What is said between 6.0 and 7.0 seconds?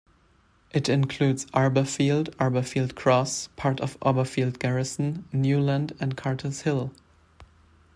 Carter's Hill.